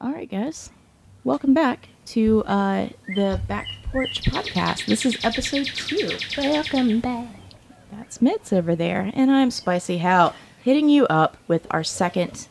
[0.00, 0.70] All right, guys.
[1.24, 4.86] Welcome back to uh, the Back Porch Podcast.
[4.86, 6.10] This is episode two.
[6.36, 7.28] Welcome back.
[7.90, 12.48] That's Mitz over there, and I'm Spicy Hal, hitting you up with our second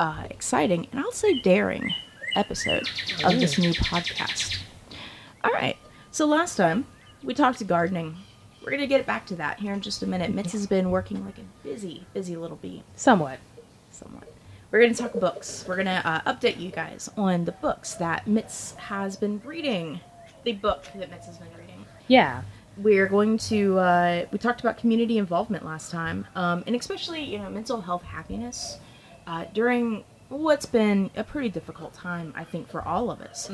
[0.00, 1.94] uh, exciting and also daring
[2.34, 2.88] episode
[3.24, 4.58] of this new podcast.
[5.44, 5.76] All right.
[6.10, 6.86] So last time
[7.22, 8.16] we talked to gardening.
[8.64, 10.34] We're gonna get back to that here in just a minute.
[10.34, 12.82] Mitz has been working like a busy, busy little bee.
[12.96, 13.38] Somewhat.
[13.92, 14.24] somewhat.
[14.70, 15.64] We're going to talk books.
[15.66, 19.98] We're going to uh, update you guys on the books that Mitz has been reading.
[20.44, 21.84] The book that Mitz has been reading.
[22.06, 22.42] Yeah.
[22.76, 27.38] We're going to, uh, we talked about community involvement last time, um, and especially, you
[27.38, 28.78] know, mental health happiness
[29.26, 33.50] uh, during what's been a pretty difficult time, I think, for all of us.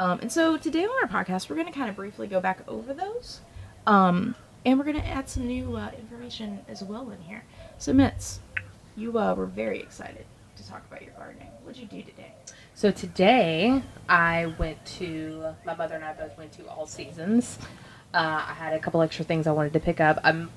[0.00, 2.64] Um, and so today on our podcast, we're going to kind of briefly go back
[2.66, 3.40] over those.
[3.86, 4.34] Um,
[4.66, 7.44] and we're going to add some new uh, information as well in here.
[7.78, 8.40] So, Mitz,
[8.96, 10.26] you uh, were very excited
[10.60, 11.48] to talk about your gardening.
[11.62, 12.32] What'd you do today?
[12.74, 17.58] So today I went to my mother and I both went to All Seasons.
[18.12, 20.18] Uh, I had a couple extra things I wanted to pick up.
[20.24, 20.50] I'm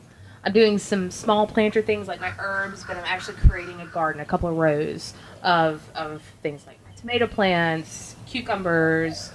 [0.45, 4.21] I'm doing some small planter things like my herbs, but I'm actually creating a garden,
[4.21, 9.31] a couple of rows of of things like my tomato plants, cucumbers,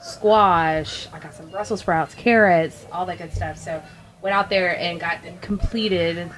[0.00, 1.06] squash.
[1.12, 3.56] I got some Brussels sprouts, carrots, all that good stuff.
[3.56, 3.82] So
[4.20, 6.30] went out there and got completed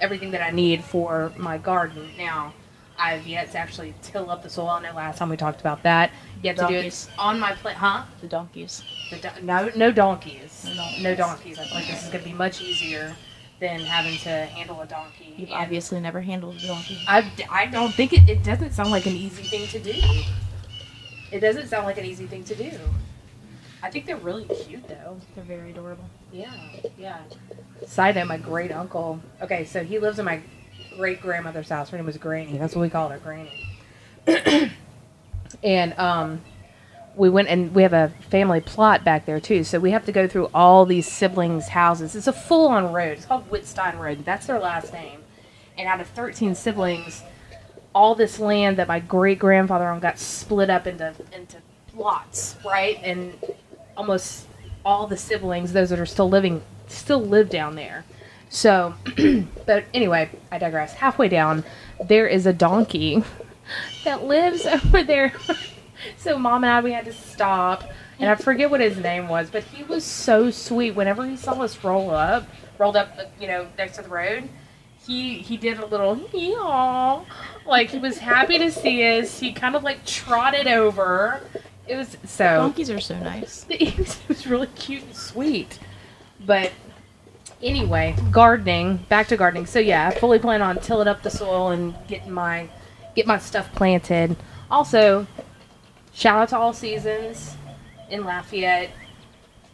[0.00, 2.10] everything that I need for my garden.
[2.16, 2.54] Now
[2.98, 4.68] I've yet to actually till up the soil.
[4.68, 6.10] I know last time we talked about that.
[6.42, 7.06] You have to do Donkeys.
[7.06, 8.04] it on my plant, huh?
[8.20, 8.82] The donkeys.
[9.10, 10.64] The don- no, no donkeys.
[10.66, 11.02] No donkeys.
[11.02, 11.58] No donkeys.
[11.58, 13.14] I feel like this is going to be much easier
[13.60, 15.34] than having to handle a donkey.
[15.36, 16.98] You've And obviously never handled a donkey.
[17.08, 19.98] I, I don't think it, it doesn't sound like an easy thing to do.
[21.30, 22.70] It doesn't sound like an easy thing to do.
[23.82, 25.18] I think they're really cute though.
[25.34, 26.04] They're very adorable.
[26.32, 26.52] Yeah,
[26.98, 27.18] yeah.
[27.86, 29.20] Side note, my great uncle.
[29.42, 30.40] Okay, so he lives in my
[30.98, 31.90] great grandmother's house.
[31.90, 32.58] Her name was Granny.
[32.58, 33.68] That's what we called her, Granny.
[35.62, 36.40] and um,
[37.14, 39.62] we went and we have a family plot back there too.
[39.62, 42.16] So we have to go through all these siblings' houses.
[42.16, 43.18] It's a full-on road.
[43.18, 44.24] It's called Whitstein Road.
[44.24, 45.20] That's their last name.
[45.78, 47.22] And out of 13 siblings,
[47.94, 51.58] all this land that my great grandfather owned got split up into into
[51.94, 52.98] lots, right?
[53.04, 53.34] And
[53.96, 54.46] almost
[54.84, 58.04] all the siblings, those that are still living, still live down there.
[58.48, 58.94] So,
[59.66, 60.94] but anyway, I digress.
[60.94, 61.64] Halfway down,
[62.06, 63.22] there is a donkey
[64.04, 65.32] that lives over there.
[66.16, 67.84] so, mom and I, we had to stop,
[68.18, 70.92] and I forget what his name was, but he was so sweet.
[70.92, 72.46] Whenever he saw us roll up,
[72.78, 74.48] rolled up, uh, you know, next to the road,
[75.06, 77.24] he he did a little yaw,
[77.66, 79.38] like he was happy to see us.
[79.38, 81.40] He kind of like trotted over.
[81.86, 83.64] It was so Donkeys are so nice.
[83.70, 85.78] it was really cute and sweet.
[86.44, 86.72] But
[87.62, 88.98] anyway, gardening.
[89.08, 89.66] Back to gardening.
[89.66, 92.68] So yeah, I fully plan on tilling up the soil and getting my
[93.14, 94.36] get my stuff planted.
[94.70, 95.26] Also,
[96.12, 97.56] shout out to all seasons
[98.10, 98.90] in Lafayette.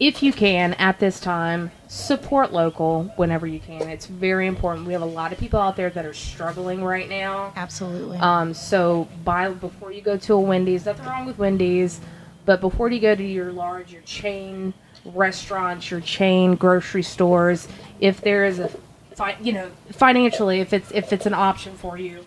[0.00, 3.83] If you can at this time, support local whenever you can.
[3.83, 4.87] It's very important.
[4.87, 7.53] We have a lot of people out there that are struggling right now.
[7.55, 8.19] Absolutely.
[8.19, 10.87] Um, so buy before you go to a Wendy's.
[10.87, 12.01] Nothing wrong with Wendy's,
[12.45, 17.69] but before you go to your large, your chain restaurants, your chain grocery stores,
[18.00, 18.70] if there is a,
[19.15, 22.25] fi- you know, financially, if it's if it's an option for you,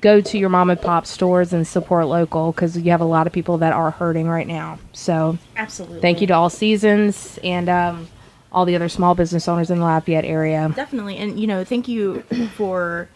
[0.00, 3.26] go to your mom and pop stores and support local because you have a lot
[3.26, 4.78] of people that are hurting right now.
[4.92, 6.00] So Absolutely.
[6.00, 8.08] thank you to all seasons and um,
[8.50, 10.72] all the other small business owners in the Lafayette area.
[10.74, 12.22] Definitely, and you know, thank you
[12.56, 13.08] for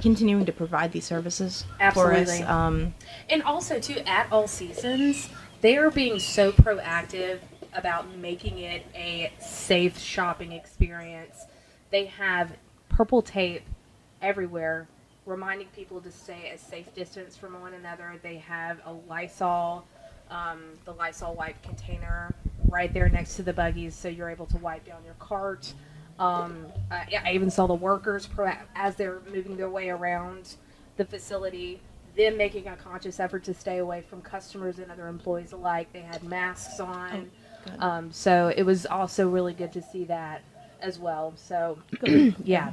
[0.00, 2.40] continuing to provide these services for us.
[2.42, 2.94] Um,
[3.30, 5.28] And also, too, at all seasons,
[5.62, 7.38] they are being so proactive
[7.76, 11.44] about making it a safe shopping experience.
[11.90, 12.56] They have
[12.88, 13.62] purple tape
[14.22, 14.88] everywhere,
[15.26, 18.18] reminding people to stay a safe distance from one another.
[18.22, 19.86] They have a Lysol,
[20.30, 22.34] um, the Lysol wipe container
[22.68, 25.72] right there next to the buggies, so you're able to wipe down your cart.
[26.18, 28.28] Um, I, I even saw the workers
[28.74, 30.56] as they're moving their way around
[30.96, 31.80] the facility,
[32.16, 35.92] them making a conscious effort to stay away from customers and other employees alike.
[35.92, 37.30] They had masks on.
[37.66, 37.82] Good.
[37.82, 40.42] um, so it was also really good to see that
[40.80, 41.32] as well.
[41.36, 41.78] So,
[42.44, 42.72] yeah.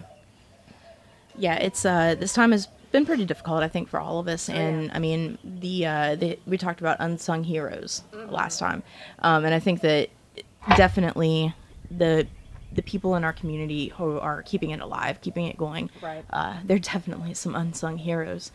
[1.38, 4.50] yeah, it's uh, this time has been pretty difficult, I think, for all of us.
[4.50, 4.92] Oh, and yeah.
[4.94, 8.84] I mean, the, uh, the we talked about unsung heroes last time,
[9.20, 10.10] um, and I think that
[10.76, 11.54] definitely
[11.92, 12.28] the
[12.72, 16.26] the people in our community who are keeping it alive, keeping it going, Right.
[16.32, 18.52] uh, they're definitely some unsung heroes.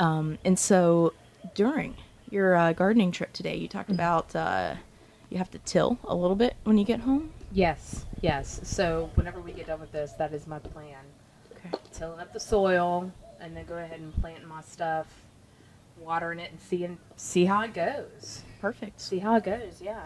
[0.00, 1.12] Um, and so
[1.54, 1.96] during
[2.28, 3.78] your uh, gardening trip today, you Mm-hmm.
[3.78, 4.74] talked about uh,
[5.32, 7.30] you have to till a little bit when you get home.
[7.50, 8.60] Yes, yes.
[8.64, 10.98] So whenever we get done with this, that is my plan.
[11.56, 11.70] Okay.
[11.92, 15.06] Tilling up the soil and then go ahead and plant my stuff
[15.98, 18.42] watering it and seeing see how it goes.
[18.60, 19.00] Perfect.
[19.00, 19.80] See how it goes.
[19.82, 20.00] Yeah,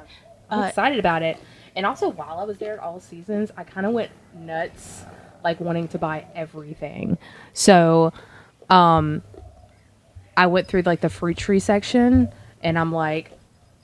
[0.50, 1.38] I'm Uh, excited about it.
[1.75, 5.05] And also, while I was there at all seasons, I kind of went nuts,
[5.44, 7.19] like wanting to buy everything.
[7.52, 8.12] So,
[8.70, 9.22] um,
[10.37, 12.31] I went through like the fruit tree section,
[12.62, 13.32] and I'm like,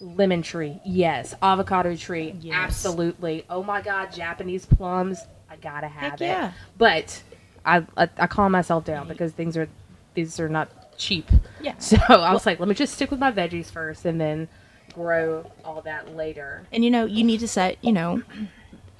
[0.03, 1.35] lemon tree, yes.
[1.43, 2.55] Avocado tree, Yes.
[2.57, 3.45] absolutely.
[3.49, 6.25] Oh my god, Japanese plums, I gotta have Heck it.
[6.25, 6.53] yeah.
[6.77, 7.23] But
[7.65, 9.69] I, I I calm myself down because things are
[10.15, 10.69] these are not
[10.99, 11.31] cheap.
[11.61, 11.75] Yeah.
[11.79, 14.49] So I was like, let me just stick with my veggies first, and then
[14.95, 16.63] grow all that later.
[16.73, 18.23] And you know, you need to set, you know,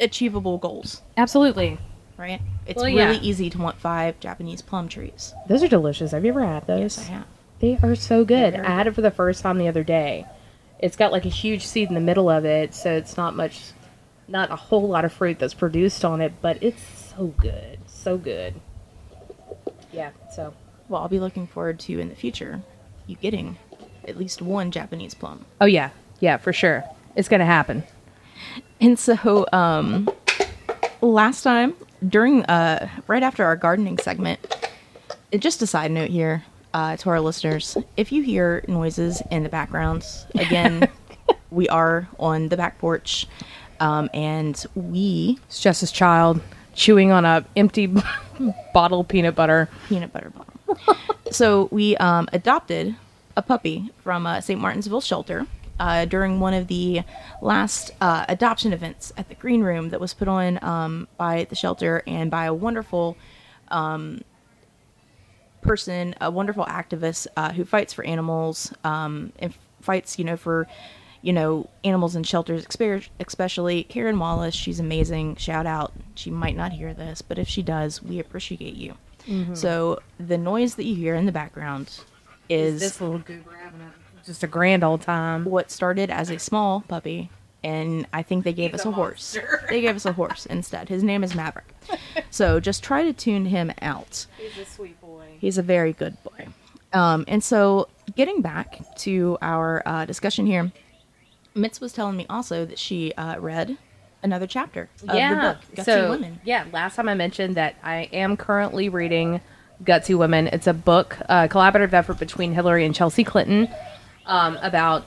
[0.01, 1.79] achievable goals, Absolutely.
[2.17, 2.41] right?
[2.67, 3.21] It's Well, really yeah.
[3.23, 5.35] easy to want five Japanese plum trees.
[5.49, 6.13] Those are delicious.
[6.13, 6.97] Have you ever had those?
[6.97, 7.27] Yes, I have.
[7.61, 8.55] They are so good.
[8.57, 10.27] I had it for the first time the other day.
[10.83, 13.63] It's got like a huge seed in the middle of it, so it's not much,
[14.27, 16.83] not a whole lot of fruit that's produced on it, but it's
[17.17, 17.79] so good.
[17.87, 18.55] So good.
[19.93, 20.55] Yeah, so.
[20.89, 22.63] Well, I'll be looking forward to in the future
[23.07, 23.59] you getting
[24.07, 25.45] at least one Japanese plum.
[25.61, 25.91] Oh, yeah.
[26.21, 26.85] Yeah, for sure.
[27.15, 27.85] It's going to happen.
[28.81, 30.09] And so, um,
[31.01, 31.75] last time
[32.07, 34.41] during, uh, right after our gardening segment,
[35.39, 36.45] just a side note here
[36.75, 40.89] uh, to our listeners: if you hear noises in the backgrounds, again,
[41.51, 43.27] we are on the back porch,
[43.81, 46.41] um, and we It's just his child
[46.75, 47.87] chewing on a empty
[48.75, 49.69] bottle peanut butter.
[49.89, 50.97] peanut butter bottle.
[51.31, 52.97] so we um, adopted
[53.37, 54.61] a puppy from uh, St.
[54.61, 55.47] Martinsville Shelter
[55.81, 57.03] uh, during one of the
[57.41, 61.57] last uh, adoption events at the Green Room that was put on um, by the
[61.57, 63.17] shelter and by a wonderful
[63.69, 64.23] um,
[65.63, 70.67] person, a wonderful activist uh, who fights for animals um, and fights, you know, for
[71.23, 72.67] you know animals in shelters,
[73.21, 74.55] especially Karen Wallace.
[74.55, 75.37] She's amazing.
[75.37, 75.93] Shout out.
[76.15, 78.95] She might not hear this, but if she does, we appreciate you.
[79.55, 82.01] So the noise that you hear in the background
[82.49, 83.93] is This little goober having a,
[84.27, 85.45] just a grand old time.
[85.45, 87.31] what started as a small puppy,
[87.65, 89.39] and I think they gave He's us a a horse.
[89.69, 90.89] they gave us a horse instead.
[90.89, 91.75] His name is Maverick.
[92.31, 94.27] So just try to tune him out.
[94.39, 95.27] He's a sweet boy.
[95.39, 96.49] He's a very good boy.
[96.93, 100.73] Um, and so, getting back to our uh, discussion here,
[101.57, 103.79] Mitz was telling me also that she uh, read
[104.23, 106.41] another chapter of the book, Gutsy so Women.
[106.45, 109.41] yeah, last time I mentioned that I am currently reading
[109.85, 110.49] Gutsy Women.
[110.49, 113.69] It's a book, a collaborative effort between Hillary and Chelsea Clinton
[114.27, 115.05] um, about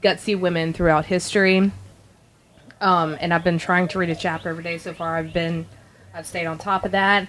[0.00, 1.70] gutsy women throughout history.
[2.84, 5.16] Um, and I've been trying to read a chapter every day so far.
[5.16, 5.66] I've been,
[6.12, 7.26] I've stayed on top of that.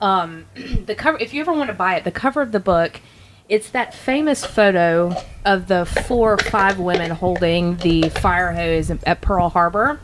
[0.00, 0.46] Um,
[0.84, 3.00] the cover, if you ever want to buy it, the cover of the book,
[3.48, 5.14] it's that famous photo
[5.44, 10.00] of the four or five women holding the fire hose at Pearl Harbor.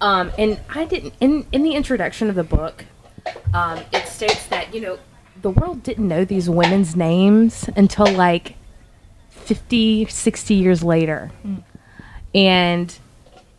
[0.00, 2.84] Um, and I didn't in in the introduction of the book,
[3.54, 4.98] um, it states that you know
[5.40, 8.56] the world didn't know these women's names until like
[9.30, 11.30] 50, 60 years later,
[12.34, 12.98] and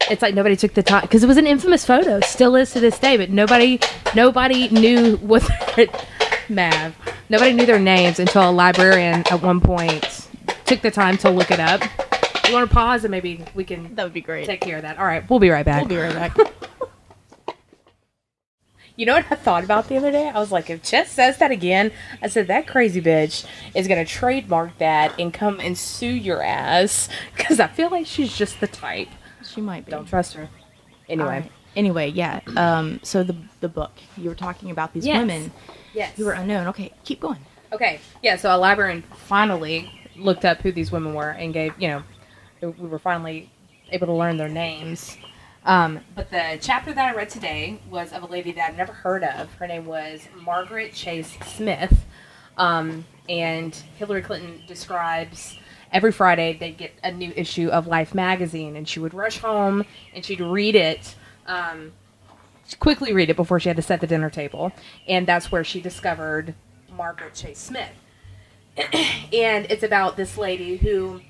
[0.09, 2.79] it's like nobody took the time because it was an infamous photo, still is to
[2.79, 3.79] this day, but nobody
[4.15, 5.87] nobody knew what their,
[6.49, 6.95] Mav
[7.29, 10.27] nobody knew their names until a librarian at one point
[10.65, 11.81] took the time to look it up.
[12.47, 14.45] You want to pause and maybe we can That would be great.
[14.45, 14.97] take care of that.
[14.97, 15.81] All right, we'll be right back.
[15.81, 16.37] We'll be right back.
[18.97, 20.29] You know what I thought about the other day?
[20.29, 24.05] I was like, if Jess says that again, I said that crazy bitch is gonna
[24.05, 28.67] trademark that and come and sue your ass because I feel like she's just the
[28.67, 29.07] type.
[29.53, 29.91] She might be.
[29.91, 30.49] Don't trust her.
[31.09, 31.51] Anyway, right.
[31.75, 32.41] Anyway, yeah.
[32.55, 35.17] Um, so the the book you were talking about these Yes.
[35.19, 35.51] women
[35.93, 36.15] yes.
[36.15, 36.67] who were unknown.
[36.67, 37.39] Okay, keep going.
[37.71, 38.35] Okay, yeah.
[38.35, 42.03] So a librarian finally looked up who these women were and gave you know
[42.61, 43.49] we were finally
[43.91, 45.17] able to learn their names.
[45.63, 48.93] Um, but the chapter that I read today was of a lady that I'd never
[48.93, 49.53] heard of.
[49.53, 52.05] Her name was Margaret Chase Smith,
[52.57, 55.57] um, and Hillary Clinton describes
[55.91, 59.85] every Friday they'd get a new issue of Life magazine, and she would rush home
[60.13, 61.15] and she'd read it.
[61.45, 61.93] Um,
[62.79, 64.71] quickly read it before she had to set the dinner table,
[65.07, 66.55] and that's where she discovered
[66.95, 67.91] Margaret Chase Smith.
[68.77, 71.21] and it's about this lady who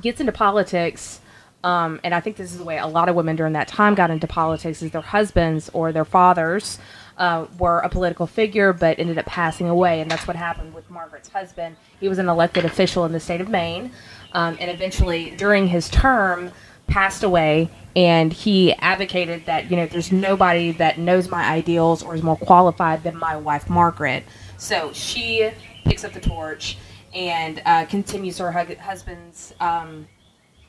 [0.00, 1.20] gets into politics.
[1.62, 3.94] Um, and I think this is the way a lot of women during that time
[3.94, 6.78] got into politics: is their husbands or their fathers
[7.16, 10.88] uh, were a political figure, but ended up passing away, and that's what happened with
[10.90, 11.76] Margaret's husband.
[12.00, 13.92] He was an elected official in the state of Maine,
[14.32, 16.50] um, and eventually, during his term,
[16.86, 17.70] passed away.
[17.96, 22.36] And he advocated that you know there's nobody that knows my ideals or is more
[22.36, 24.24] qualified than my wife Margaret.
[24.56, 25.50] So she
[25.84, 26.76] picks up the torch
[27.14, 30.08] and uh, continues her husband's um,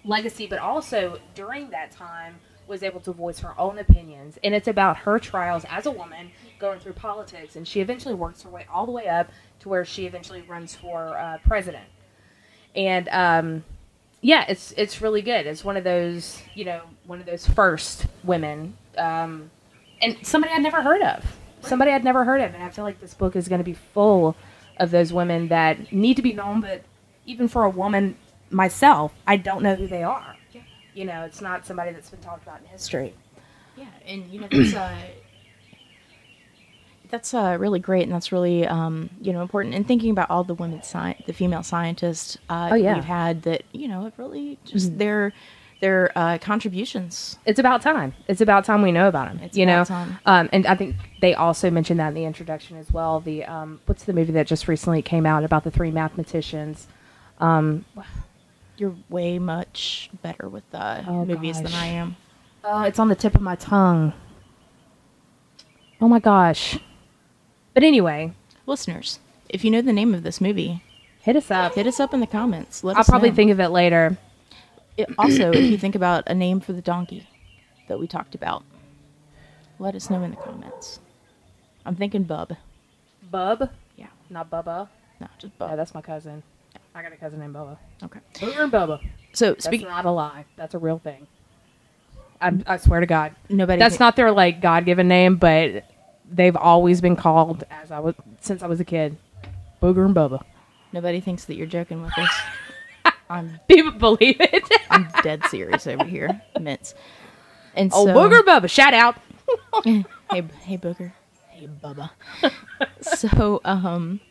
[0.03, 2.35] legacy, but also during that time
[2.67, 4.37] was able to voice her own opinions.
[4.43, 7.55] And it's about her trials as a woman going through politics.
[7.55, 9.31] And she eventually works her way all the way up
[9.61, 11.85] to where she eventually runs for uh, president.
[12.75, 13.63] and um,
[14.21, 15.45] yeah, it's it's really good.
[15.45, 19.51] It's one of those you know one of those first women, um,
[20.01, 21.37] and somebody I'd never heard of.
[21.61, 23.73] Somebody I'd never heard of, and I feel like this book is going to be
[23.73, 24.35] full
[24.77, 26.61] of those women that need to be known.
[26.61, 26.83] But
[27.25, 28.17] even for a woman
[28.51, 30.34] myself, I don't know who they are.
[30.95, 33.13] You know, it's not somebody that's been talked about in history.
[33.77, 34.95] Yeah, and you know that's uh,
[37.09, 39.75] that's uh, really great, and that's really um, you know important.
[39.75, 42.91] And thinking about all the women, sci- the female scientists uh, Oh, yeah.
[42.91, 42.95] Mm-hmm.
[42.95, 45.33] we've had that you know have really just their
[45.81, 47.37] their uh, contributions.
[47.45, 48.13] it's about time.
[48.29, 49.39] It's about time we know about them.
[49.43, 50.19] It's you about know, time.
[50.25, 53.19] Um, and I think they also mentioned that in the introduction as well.
[53.19, 56.87] The um, what's the movie that just recently came out about the three mathematicians?
[57.39, 57.83] Um,
[58.77, 61.73] You're way much better with uh, Oh, movies than.
[61.73, 62.15] I am.
[62.63, 64.13] uh, it's on the tip of my tongue.
[66.01, 66.77] Oh my gosh!
[67.73, 68.33] But anyway,
[68.65, 70.83] Listeners, if you know the name of this movie,
[71.21, 71.75] hit us up.
[71.75, 72.83] hit us up in the comments.
[72.83, 73.35] Let I'll probably know.
[73.35, 74.17] think of it later.
[74.97, 77.27] It, also, if you think about a name for the donkey
[77.87, 78.63] that we talked about,
[79.79, 80.99] let us know in the comments.
[81.85, 82.53] I'm thinking Bub.
[83.29, 84.87] Bub, Yeah, not Bubba.
[85.19, 85.77] no, just Oh, Bub.
[85.77, 86.43] that's my cousin.
[86.95, 87.77] I got a cousin named Bubba.
[88.03, 88.19] Okay.
[88.35, 89.05] Booger and Bubba.
[89.33, 90.45] So That's speaking, not a lie.
[90.55, 91.27] That's a real thing.
[92.39, 93.35] I, I swear to God.
[93.49, 93.79] nobody.
[93.79, 95.83] That's thi- not their like God given name, but
[96.31, 99.17] they've always been called as I was since I was a kid.
[99.81, 100.41] Booger and Bubba.
[100.93, 102.29] Nobody thinks that you're joking with us.
[103.29, 104.63] I'm People believe it.
[104.89, 106.93] I'm dead serious over here, Mitz.
[107.75, 108.69] And oh, so, Booger and Bubba.
[108.69, 109.17] Shout out.
[109.83, 111.11] hey, hey, Booger.
[111.49, 112.11] Hey, Bubba.
[113.01, 114.21] so, um,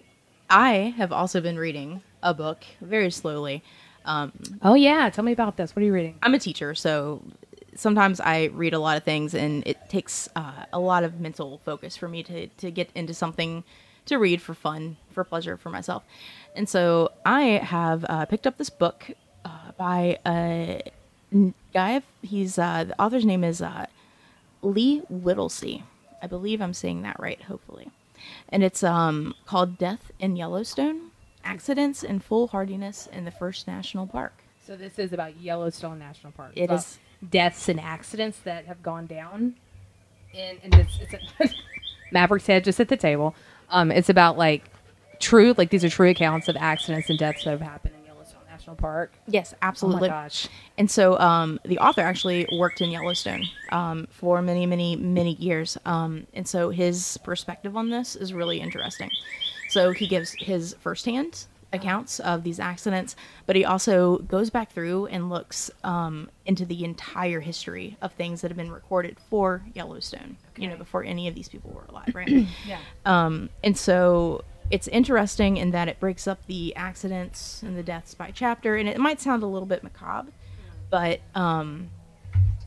[0.48, 3.62] I have also been reading a book very slowly.
[4.04, 5.76] Um, Oh yeah, tell me about this.
[5.76, 6.18] What are you reading?
[6.22, 7.22] I'm a teacher, so
[7.76, 11.58] sometimes I read a lot of things, and it takes uh, a lot of mental
[11.64, 13.62] focus for me to to get into something
[14.06, 16.02] to read for fun, for pleasure, for myself.
[16.56, 19.10] And so I have uh, picked up this book
[19.44, 20.82] uh, by a
[21.72, 22.02] guy.
[22.22, 23.86] He's uh, the author's name is uh,
[24.62, 25.84] Lee Whittlesey.
[26.22, 27.40] I believe I'm saying that right.
[27.42, 27.90] Hopefully,
[28.50, 31.10] and it's um, called Death in Yellowstone:
[31.44, 34.42] Accidents and Foolhardiness in the First National Park.
[34.66, 36.52] So this is about Yellowstone National Park.
[36.56, 36.98] It is
[37.30, 39.56] deaths and accidents that have gone down.
[40.34, 41.54] And, and it's, it's a,
[42.12, 43.34] Maverick's head just at the table.
[43.68, 44.64] Um, it's about like
[45.20, 48.40] true, like these are true accounts of accidents and deaths that have happened in Yellowstone
[48.50, 49.12] National Park.
[49.28, 50.08] Yes, Oh absolutely.
[50.08, 50.48] my gosh.
[50.78, 55.76] And so um, the author actually worked in Yellowstone um, for many, many, many years.
[55.84, 59.10] Um, and so his perspective on this is really interesting.
[59.74, 65.06] So he gives his firsthand accounts of these accidents, but he also goes back through
[65.06, 70.36] and looks um, into the entire history of things that have been recorded for Yellowstone,
[70.56, 72.46] you know, before any of these people were alive, right?
[72.68, 72.78] Yeah.
[73.04, 78.14] Um, and so it's interesting in that it breaks up the accidents and the deaths
[78.14, 80.30] by chapter, and it might sound a little bit macabre,
[80.88, 81.90] but um,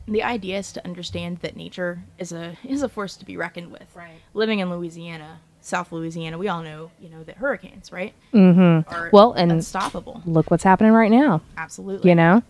[0.06, 3.72] the idea is to understand that nature is a is a force to be reckoned
[3.72, 3.88] with.
[3.94, 4.20] Right.
[4.34, 8.92] Living in Louisiana, South Louisiana, we all know you know that hurricanes, right, Mm-hmm.
[8.92, 10.22] are Well, and- unstoppable.
[10.26, 11.42] Look what's happening right now.
[11.56, 12.08] Absolutely.
[12.10, 12.42] You know,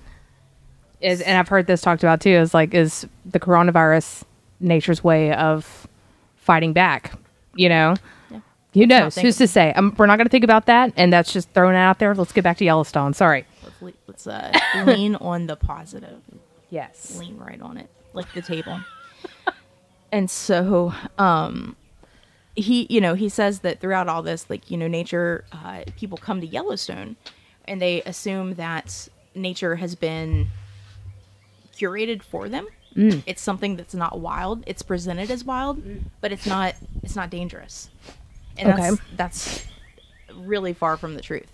[1.01, 2.31] is and I've heard this talked about too.
[2.31, 4.25] Is like is the coronavirus
[4.61, 5.87] nature's way of
[6.37, 7.13] fighting back?
[7.55, 7.95] You know,
[8.31, 8.41] Yeah.
[8.75, 9.17] who knows?
[9.17, 9.73] Who's to say?
[9.73, 12.15] Um, we're not going to think about that, and that's just thrown out there.
[12.15, 13.15] Let's get back to Yellowstone.
[13.15, 13.45] Sorry.
[13.81, 14.53] Let's, let's uh,
[14.87, 16.21] lean on the positive.
[16.71, 17.17] Yes.
[17.19, 18.79] lean right on it, like the table.
[20.13, 21.77] and so, um,
[22.59, 26.19] he, you know, he says that throughout all this, like, you know, nature, uh, people
[26.19, 27.17] come to Yellowstone
[27.67, 30.49] and they assume that nature has been
[31.77, 32.67] curated for them.
[33.27, 34.65] It's something that's not wild.
[34.67, 35.81] It's presented as wild,
[36.21, 36.75] but it's not.
[37.05, 37.91] It's not dangerous,
[38.57, 39.03] and that's Okay.
[39.17, 39.65] that's
[40.35, 41.53] really far from the truth.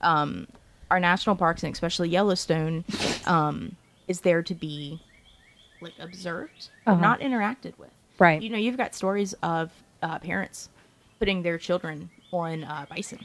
[0.00, 0.46] Um,
[0.90, 2.86] our national parks, and especially Yellowstone,
[3.26, 3.76] um,
[4.06, 4.98] is there to be
[5.82, 6.98] like observed, Uh-huh.
[6.98, 7.90] not interacted with.
[8.18, 8.40] Right.
[8.40, 9.70] You know, you've got stories of
[10.02, 10.68] uh, parents
[11.18, 13.24] putting their children on uh, bison,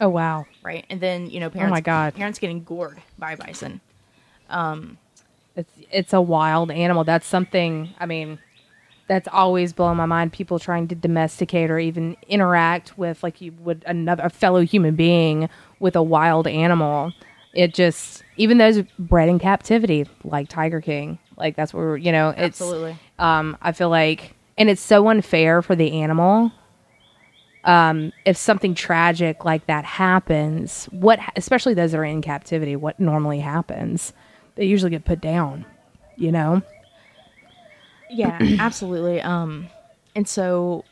[0.00, 0.46] Oh wow.
[0.62, 0.84] right?
[0.90, 2.14] And then you know, parents, my God.
[2.14, 3.80] parents getting gored by bison.
[4.50, 4.98] Um,
[5.56, 7.04] It's it's a wild animal.
[7.04, 7.90] That's something.
[7.98, 8.38] I mean,
[9.08, 10.32] that's always blown my mind.
[10.32, 14.94] People trying to domesticate or even interact with like you would another a fellow human
[14.94, 15.48] being
[15.80, 17.12] with a wild animal.
[17.54, 22.28] It just even those bred in captivity, like Tiger King, like that's where you know
[22.30, 22.60] it's.
[22.60, 22.96] Absolutely.
[23.18, 26.52] Um, I feel like, and it's so unfair for the animal.
[27.64, 32.98] Um, if something tragic like that happens, what, especially those that are in captivity, what
[32.98, 34.12] normally happens?
[34.56, 35.64] They usually get put down,
[36.16, 36.62] you know?
[38.10, 39.20] Yeah, absolutely.
[39.20, 39.68] Um,
[40.16, 40.84] and so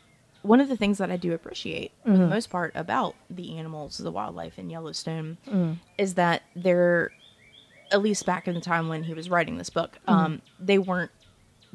[0.43, 3.97] one of the things that I do appreciate for the most part about the animals,
[3.97, 5.37] the wildlife in Yellowstone,
[5.97, 7.11] is that they're,
[7.91, 11.11] at least back in the time when he was writing this book, um, they weren't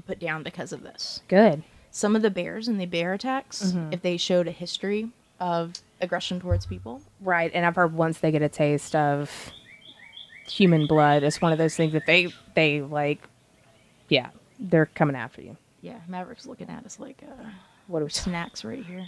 [0.06, 1.22] put down because of this.
[1.28, 1.62] Good.
[1.94, 6.40] Some of the bears and the bear attacks, if they showed a history of aggression
[6.40, 9.52] towards people, Right, and I've heard once they get a taste of
[10.48, 13.20] human blood, it's one of those things that they they like.
[14.08, 15.56] Yeah, they're coming after you.
[15.82, 17.44] yeah, Maverick's looking at us like uh,
[17.86, 19.06] What are we snacks right here.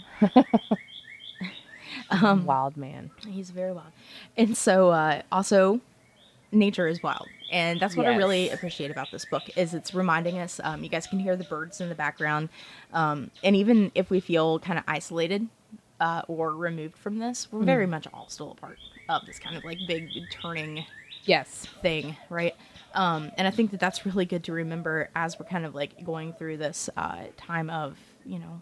[2.45, 3.11] wild man?
[3.27, 3.91] He's very wild.
[4.37, 5.81] And so uh, also
[6.51, 7.27] nature is wild.
[7.51, 10.89] And that's what I really appreciate about this book is it's reminding us um, you
[10.89, 12.49] guys can hear the birds in the background.
[12.93, 15.47] Um, and even if we feel kind of isolated
[15.99, 18.77] uh, or removed from this, we're very much all still a part
[19.09, 20.85] of this kind of like big turning
[21.25, 21.65] Yes.
[21.81, 22.55] thing, right?
[22.93, 26.03] Um, and I think that that's really good to remember as we're kind of like
[26.05, 28.61] going through this uh, time of, you know,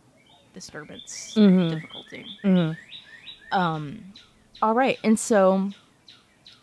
[0.54, 2.26] disturbance, difficulty.
[3.52, 4.14] Um,
[4.62, 4.98] all right.
[5.04, 5.72] And so,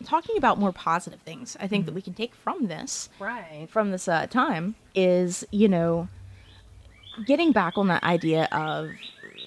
[0.03, 3.67] talking about more positive things, I think that we can take from this, Right.
[3.69, 6.07] from this uh, time, is, you know,
[7.25, 8.91] getting back on that idea of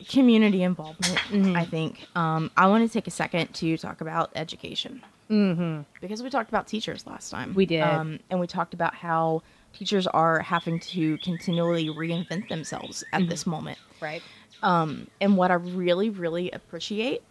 [0.08, 1.56] community involvement.
[1.56, 5.82] I think um, I want to take a second to talk about education Mm-hmm.
[6.02, 7.54] because we talked about teachers last time.
[7.54, 7.80] We did.
[7.80, 9.42] um, and we talked about how
[9.72, 13.78] teachers are having to continually reinvent themselves at this moment.
[14.02, 14.22] Right.
[14.62, 17.22] Um, and what I really, really appreciate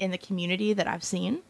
[0.00, 1.40] in the community that I've seen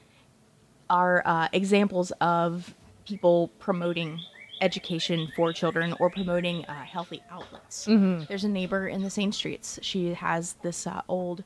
[0.95, 2.73] are uh, examples of
[3.05, 4.21] people promoting
[4.61, 7.85] education for children or promoting uh, healthy outlets.
[8.29, 9.79] There's a neighbor in the same streets.
[9.83, 11.43] She has this uh, old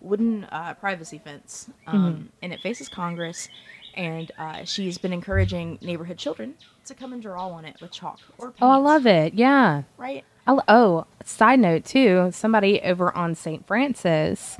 [0.00, 3.48] wooden uh, privacy fence, um, and it faces Congress.
[3.94, 6.54] And uh, she's been encouraging neighborhood children
[6.86, 8.62] to come and draw on it with chalk or paint.
[8.62, 9.34] Oh, I love it.
[9.34, 9.82] Yeah.
[9.96, 10.24] right.
[10.46, 12.30] I lo- oh, side note too.
[12.32, 13.66] Somebody over on St.
[13.66, 14.58] Francis,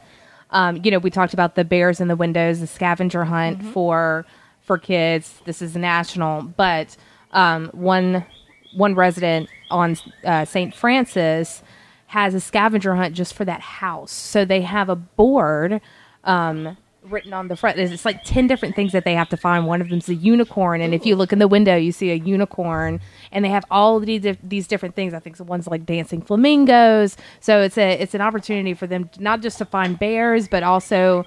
[0.50, 4.24] um, you know, we talked about the bears in the windows, the scavenger hunt for
[4.62, 5.40] for kids.
[5.44, 6.96] This is national, but
[7.32, 8.24] um, one
[8.74, 10.74] one resident on uh, St.
[10.74, 11.62] Francis
[12.06, 14.12] has a scavenger hunt just for that house.
[14.12, 15.80] So they have a board.
[16.24, 16.76] Um,
[17.10, 17.78] written on the front.
[17.78, 19.66] It's like 10 different things that they have to find.
[19.66, 22.14] One of them's a unicorn and if you look in the window you see a
[22.14, 23.00] unicorn
[23.32, 25.14] and they have all these, these different things.
[25.14, 27.16] I think the one's like dancing flamingos.
[27.40, 31.24] So it's a it's an opportunity for them not just to find bears but also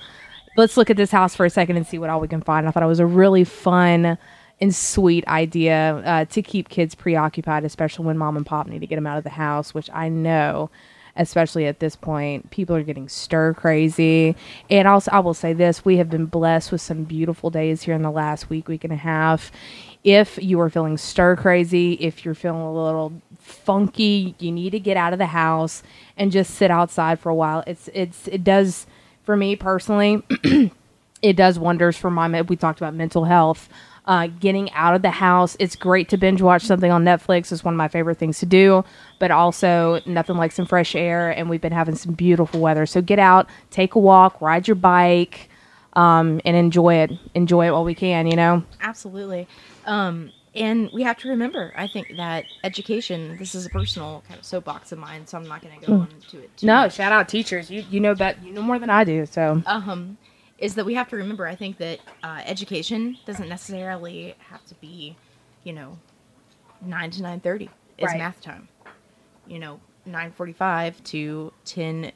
[0.57, 2.67] let's look at this house for a second and see what all we can find.
[2.67, 4.17] I thought it was a really fun
[4.61, 8.87] and sweet idea uh, to keep kids preoccupied especially when mom and pop need to
[8.87, 10.69] get them out of the house which i know
[11.15, 14.35] especially at this point people are getting stir crazy.
[14.69, 17.95] And also i will say this we have been blessed with some beautiful days here
[17.95, 19.51] in the last week week and a half.
[20.03, 24.79] If you are feeling stir crazy if you're feeling a little funky you need to
[24.79, 25.83] get out of the house
[26.17, 27.63] and just sit outside for a while.
[27.67, 28.87] It's it's it does
[29.23, 30.23] for me personally
[31.21, 33.69] it does wonders for my we talked about mental health
[34.05, 35.55] uh, getting out of the house.
[35.59, 37.51] It's great to binge watch something on netflix.
[37.51, 38.83] Is one of my favorite things to do
[39.21, 42.87] but also nothing like some fresh air and we've been having some beautiful weather.
[42.87, 45.47] So get out take a walk ride your bike
[45.93, 47.11] um, and enjoy it.
[47.35, 48.63] Enjoy it while we can you know?
[48.81, 49.47] Absolutely.
[49.85, 54.39] Um, and we have to remember, I think that education, this is a personal kind
[54.39, 56.95] of soapbox of mine, so I'm not going to go into it too no much.
[56.95, 57.71] shout out teachers.
[57.71, 59.63] You you know that you know more than i do so.
[59.65, 60.17] Um,
[60.61, 64.75] is that we have to remember, I think that uh, education doesn't necessarily have to
[64.75, 65.17] be,
[65.63, 65.97] you know,
[66.85, 67.63] 9 to 9.30
[67.97, 68.17] is Right.
[68.17, 68.69] math time.
[69.47, 72.11] You know, 9.45 to 10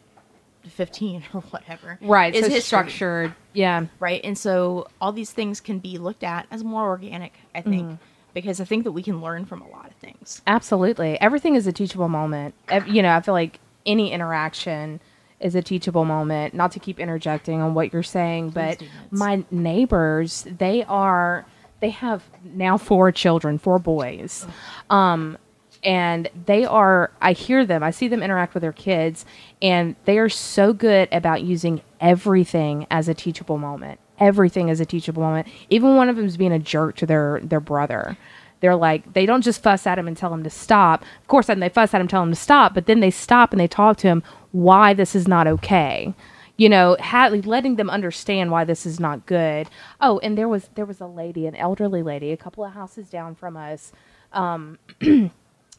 [0.68, 2.00] 15 or whatever.
[2.02, 2.62] right is so history.
[2.62, 4.20] structured yeah right?
[4.24, 8.00] And so all these things can be looked at as more organic, I think,
[8.34, 10.42] because I think that we can learn from a lot of things.
[10.48, 11.22] Absolutely.
[11.22, 12.56] Everything is a teachable moment.
[12.88, 15.00] You know, I feel like any interaction
[15.40, 16.54] is a teachable moment.
[16.54, 21.46] Not to keep interjecting on what you're saying, but my neighbors, they are
[21.82, 24.48] they have now four children, four boys.
[24.90, 25.38] Um
[25.84, 29.26] and they are I hear them, I see them interact with their kids
[29.62, 34.00] and they are so good about using everything as a teachable moment.
[34.18, 35.48] Everything is a teachable moment.
[35.70, 38.18] Even one of them is being a jerk to their their brother
[38.66, 41.04] they're like they don't just fuss at him and tell him to stop.
[41.22, 43.52] Of course then they fuss at him tell him to stop but then they stop
[43.52, 44.24] and they talk to him
[44.54, 46.16] why this is not okay.
[46.58, 49.70] You know ha- letting them understand why this is not good.
[50.02, 53.08] Oh and there was there was a lady an elderly lady a couple of houses
[53.08, 53.92] down from us.
[54.34, 54.80] Um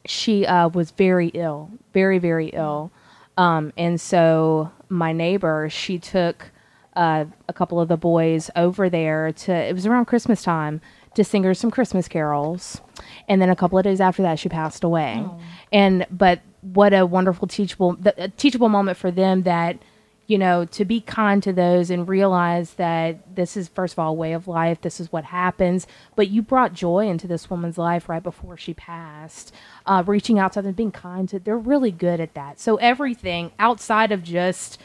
[0.06, 2.92] she uh, was very ill very very ill.
[3.36, 6.52] Um, and so my neighbor she took
[6.94, 9.52] uh, a couple of the boys over there to.
[9.52, 10.80] It was around Christmas time
[11.16, 12.80] to sing her some Christmas carols,
[13.28, 15.26] and then a couple of days after that, she passed away.
[15.72, 19.78] And but what a wonderful teachable a teachable moment for them that
[20.26, 24.10] you know, to be kind to those and realize that this is, first of all,
[24.10, 24.80] a way of life.
[24.80, 25.86] This is what happens.
[26.16, 29.54] But you brought joy into this woman's life right before she passed.
[29.84, 32.58] Uh, reaching out to them, being kind to they're really good at that.
[32.58, 34.80] So everything outside of just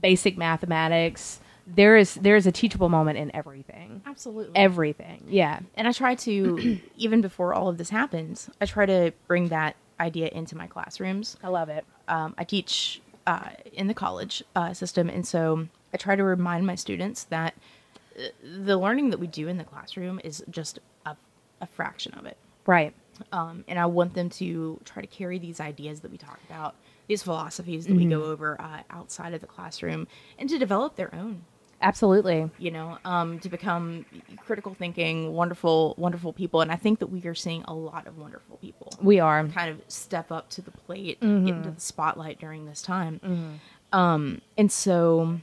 [0.00, 4.02] basic mathematics, there is there is a teachable moment in everything.
[4.06, 4.56] Absolutely.
[4.56, 5.24] Everything.
[5.28, 5.60] Yeah.
[5.74, 9.76] and I try to, even before all of this happens, I try to bring that
[9.98, 11.36] idea into my classrooms.
[11.42, 11.84] I love it.
[12.08, 16.66] Um, I teach uh, in the college uh, system, and so I try to remind
[16.66, 17.54] my students that
[18.18, 21.16] uh, the learning that we do in the classroom is just a,
[21.60, 22.36] a fraction of it.
[22.66, 22.94] Right.
[23.32, 26.74] Um, and I want them to try to carry these ideas that we talk about,
[27.06, 31.14] these philosophies that we go over uh, outside of the classroom, and to develop their
[31.14, 31.44] own
[31.84, 32.50] Absolutely.
[32.58, 34.04] you know, um, to become
[34.46, 36.60] critical thinking, wonderful, wonderful people.
[36.62, 39.46] And I think that we are seeing a lot of wonderful people We are.
[39.48, 43.60] kind of step up to the plate, get into the spotlight during this time.
[43.92, 45.40] Um, and so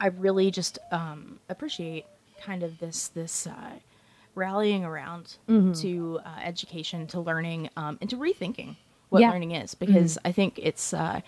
[0.00, 2.04] I really just um, appreciate
[2.40, 3.72] kind of this this uh,
[4.34, 8.76] rallying around to uh, education, to learning, um, and to rethinking
[9.10, 9.30] what Yeah.
[9.30, 11.20] learning is, because I think it's uh,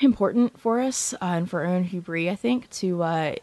[0.00, 3.34] important for us uh, and for our own hubris, I think, to uh,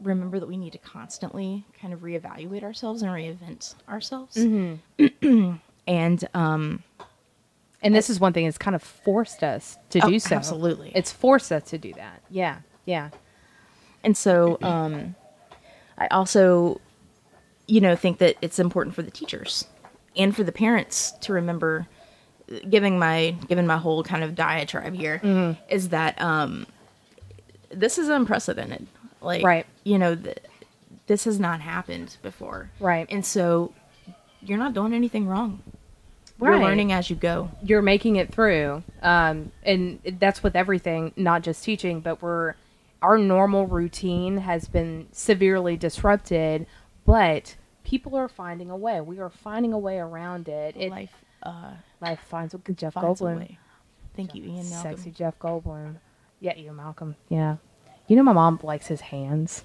[0.00, 4.36] remember that we need to constantly kind of reevaluate ourselves and reinvent ourselves.
[5.86, 6.82] and um,
[7.82, 10.36] And this is one thing that's kind of forced us to Oh, do so.
[10.36, 10.92] absolutely.
[10.94, 12.22] It's forced us to do that.
[12.30, 12.58] Yeah.
[12.84, 13.10] Yeah.
[14.04, 15.14] And so um,
[15.96, 16.80] I also,
[17.66, 19.66] you know, think that it's important for the teachers
[20.16, 21.86] and for the parents to remember,
[22.68, 26.66] giving my given my whole kind of diatribe here, is that um,
[27.70, 28.86] this is unprecedented.
[29.20, 29.66] Like, Right.
[29.84, 30.38] you know, th-
[31.06, 32.70] this has not happened before.
[32.80, 33.06] Right.
[33.10, 33.72] And so
[34.42, 35.62] you're not doing anything wrong.
[36.40, 37.50] You're learning as you go.
[37.64, 42.54] you're making it through um, and that's with everything not just teaching but we're
[43.02, 46.64] our normal routine has been severely disrupted
[47.04, 47.56] but
[47.88, 51.72] people are finding a way we are finding a way around it, it Life uh,
[52.00, 53.58] life finds a jeff finds a goldblum way.
[54.14, 54.96] Thank you, Ian Malcolm.
[54.96, 55.96] sexy jeff goldblum
[56.40, 57.56] yeah ian malcolm yeah
[58.06, 59.64] you know my mom likes his hands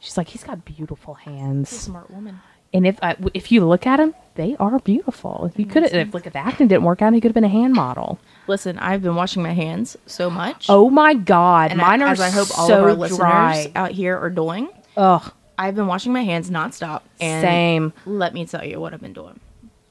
[0.00, 2.40] she's like he's got beautiful a hands smart woman.
[2.72, 5.94] and if I, if you look at him they are beautiful if you could have
[5.94, 8.18] if like if the acting didn't work out he could have been a hand model
[8.46, 10.66] Listen, I've been washing my hands so much.
[10.68, 13.18] Oh my god, and mine I, are as I hope all so of our listeners
[13.18, 13.72] dry.
[13.74, 14.68] out here are doing.
[14.98, 17.02] Ugh, I've been washing my hands nonstop.
[17.20, 17.92] And same.
[18.06, 19.40] Let me tell you what I've been doing.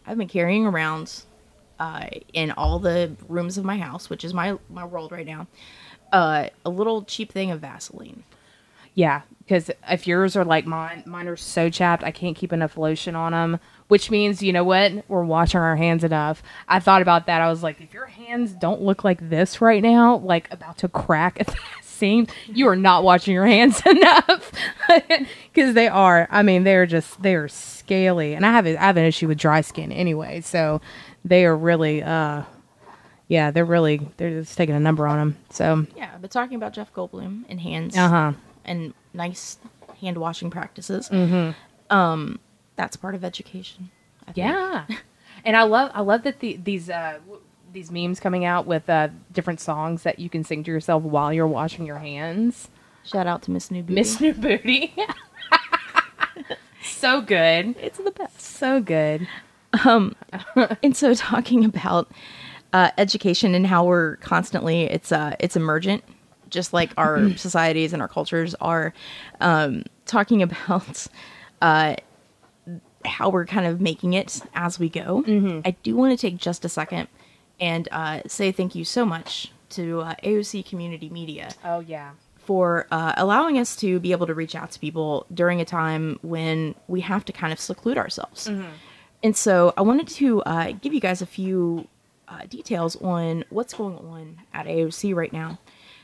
[0.05, 1.23] I've been carrying around
[1.79, 5.47] uh, in all the rooms of my house, which is my my world right now,
[6.11, 8.23] uh, a little cheap thing of Vaseline.
[8.95, 12.77] Yeah, because if yours are like mine, mine are so chapped, I can't keep enough
[12.77, 13.59] lotion on them.
[13.87, 15.03] Which means, you know what?
[15.07, 16.41] We're washing our hands enough.
[16.67, 17.41] I thought about that.
[17.41, 20.87] I was like, if your hands don't look like this right now, like about to
[20.87, 21.47] crack at
[22.47, 24.51] you are not washing your hands enough.
[25.53, 26.27] Because they are.
[26.31, 29.27] I mean, they're just they are scaly, and I have a, I have an issue
[29.27, 30.41] with dry skin anyway.
[30.41, 30.81] So
[31.23, 32.41] they are really, uh,
[33.27, 35.37] yeah, they're really they're just taking a number on them.
[35.51, 38.33] So Yeah, but talking about Jeff Goldblum and hands uh huh.
[38.65, 39.57] and nice
[40.01, 41.11] hand washing practices,
[41.91, 42.39] um,
[42.75, 43.91] that's part of education.
[44.23, 44.37] I think.
[44.37, 44.85] Yeah,
[45.45, 47.19] and I love I love that the, these uh,
[47.73, 51.33] these memes coming out with uh, different songs that you can sing to yourself while
[51.33, 52.69] you're washing your hands.
[53.03, 53.95] Shout out to Miss New Booty.
[53.95, 54.95] Miss New Booty,
[56.83, 58.39] so good, it's the best.
[58.39, 59.27] so good.
[60.83, 62.09] and so talking about
[62.73, 66.03] uh, education and how we're constantly it's uh it's emergent
[66.49, 68.93] just like our societies and our cultures are
[69.41, 71.07] um, talking about
[71.63, 71.95] uh,
[73.05, 75.23] how we're kind of making it as we go
[75.65, 77.07] i do want to take just a second
[77.59, 82.87] and uh, say thank you so much to uh, aoc community media Oh yeah, for
[82.91, 86.75] uh, allowing us to be able to reach out to people during a time when
[86.87, 88.49] we have to kind of seclude ourselves.
[89.23, 91.87] And so I wanted to uh, give you guys a few
[92.27, 95.59] uh, details on what's going on at AOC right now.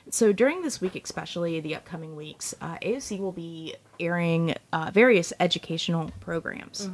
[0.10, 5.34] So during this week, especially the upcoming weeks, uh, AOC will be airing uh, various
[5.42, 6.90] educational programs.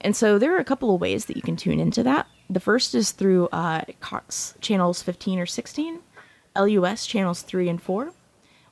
[0.00, 2.26] And so there are a couple of ways that you can tune into that.
[2.50, 6.00] The first is through uh, Cox channels 15 or 16,
[6.56, 8.12] LUS channels 3 and 4,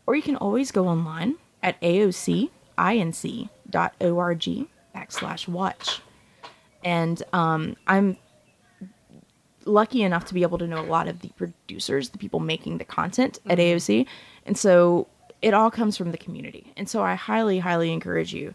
[0.06, 2.50] or you can always go online at aocinc.org
[4.94, 6.00] backslash watch.
[6.84, 8.16] And um, I'm
[9.66, 12.78] lucky enough to be able to know a lot of the producers, the people making
[12.78, 14.06] the content at AOC.
[14.46, 15.08] And so
[15.42, 18.54] it all comes from the community, and so I highly, highly encourage you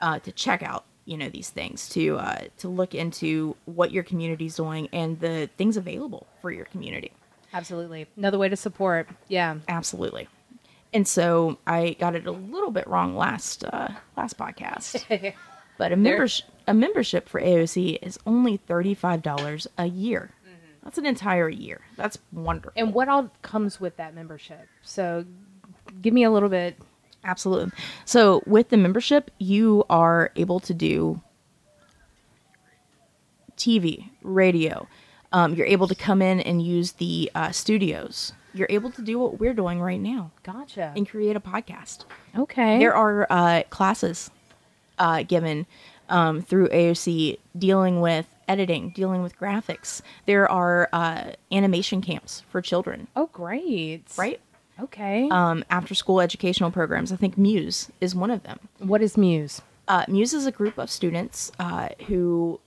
[0.00, 4.02] uh, to check out you know these things to uh, to look into what your
[4.02, 7.12] community's doing and the things available for your community.
[7.52, 8.06] Absolutely.
[8.16, 9.08] Another way to support.
[9.28, 9.56] Yeah.
[9.68, 10.28] Absolutely.
[10.94, 15.34] And so I got it a little bit wrong last uh, last podcast,
[15.78, 20.30] but a membership a membership for AOC is only thirty five dollars a year.
[20.84, 21.80] That's an entire year.
[21.96, 22.72] That's wonderful.
[22.74, 24.66] and what all comes with that membership?
[24.82, 25.24] So
[26.00, 26.76] give me a little bit.
[27.24, 27.70] Absolutely.
[28.04, 31.20] So with the membership, you are able to do
[33.56, 34.88] TV, radio.
[35.32, 38.32] Um, you're able to come in and use the uh, studios.
[38.54, 40.92] You're able to do what we're doing right now Gotcha.
[40.94, 42.04] and create a podcast.
[42.36, 42.78] Okay.
[42.78, 44.30] There are uh, classes
[44.98, 45.66] uh, given
[46.10, 50.02] um, through AOC dealing with editing, dealing with graphics.
[50.26, 54.02] There are uh, animation camps for children, oh, great.
[54.18, 54.40] right?
[54.80, 55.28] Okay.
[55.30, 57.12] Um, after school educational programs.
[57.12, 58.58] I think Muse is one of them.
[58.78, 59.62] what is Muse?
[59.88, 62.60] Uh, Muse is a group of students uh, who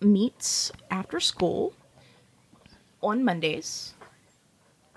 [0.00, 1.74] meets after school
[3.02, 3.94] on Mondays,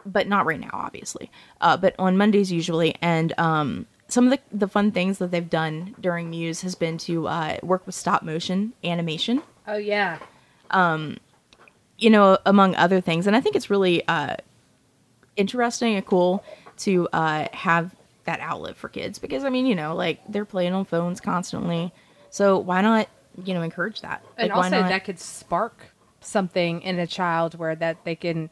[0.06, 1.30] but not right now, obviously.
[1.62, 5.50] Uh, but on Mondays usually, and um, some of the the fun things that they've
[5.50, 9.42] done during Muse has been to uh, work with stop motion animation.
[9.68, 10.20] Oh yeah.
[11.98, 13.28] you know, among other things.
[13.28, 14.36] And I think it's really uh,
[15.36, 16.44] interesting and cool
[16.78, 17.96] to uh, have
[18.26, 21.94] that outlet for kids because, I mean, you know, like they're playing on phones constantly.
[22.30, 23.08] So why not,
[23.44, 24.24] you know, encourage that?
[24.38, 28.50] And Like, why also that could spark something in a child where that they can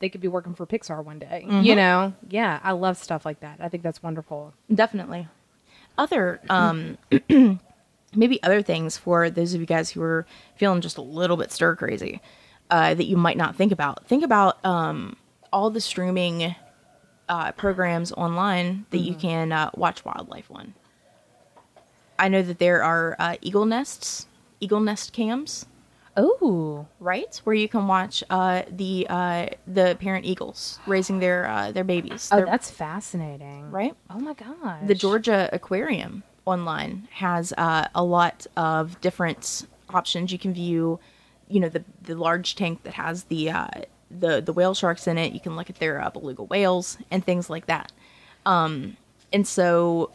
[0.00, 1.44] they could be working for Pixar one day.
[1.46, 2.14] You know?
[2.28, 3.58] Yeah, I love stuff like that.
[3.60, 4.54] I think that's wonderful.
[4.74, 5.28] definitely.
[5.98, 6.96] Other, um,
[8.14, 10.26] maybe other things for those of you guys who are
[10.56, 12.22] feeling just a little bit stir crazy
[12.70, 14.06] uh, that you might not think about.
[14.06, 15.16] Think about um,
[15.52, 16.54] all the streaming
[17.28, 20.74] uh, programs online that you can uh, watch wildlife on.
[22.18, 24.26] I know that there are uh, eagle nests,
[24.60, 25.66] eagle nest cams,
[26.16, 26.86] Oh.
[26.98, 31.84] right, where you can watch uh, the uh, the parent eagles raising their uh, their
[31.84, 32.28] babies.
[32.32, 33.70] Oh, Their- that's fascinating.
[33.70, 33.94] right.
[34.10, 34.86] Oh my god.
[34.86, 40.30] The Georgia Aquarium online has uh, a lot of different options.
[40.32, 40.98] You can view,
[41.48, 43.68] you know, the the large tank that has the uh,
[44.10, 45.32] the the whale sharks in it.
[45.32, 47.92] You can look at their uh, beluga whales and things like that.
[48.46, 48.96] Um,
[49.32, 50.10] and so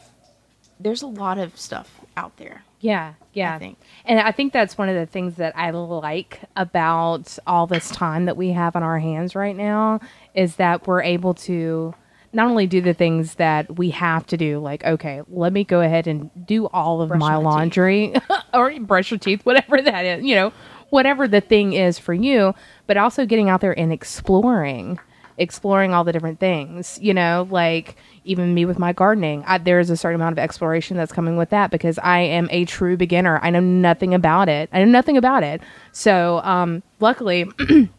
[0.78, 2.64] there's a lot of stuff out there.
[2.80, 3.58] Yeah, yeah.
[3.58, 3.78] think.
[4.04, 8.26] And I think that's one of the things that I like about all this time
[8.26, 10.00] that we have on our hands right now
[10.34, 11.94] is that we're able to
[12.32, 15.80] not only do the things that we have to do, like, okay, let me go
[15.80, 18.14] ahead and do all of Brush my my laundry
[18.54, 20.52] or brush your teeth, whatever that is, you know,
[20.90, 22.54] whatever the thing is for you,
[22.86, 24.98] but also getting out there and exploring
[25.38, 29.44] exploring all the different things you know like even me with my gardening.
[29.46, 32.64] I, there's a certain amount of exploration that's coming with that because i am a
[32.64, 33.38] true beginner.
[33.40, 34.68] I know nothing about it.
[34.72, 35.60] I know nothing about it.
[35.92, 37.50] So um luckily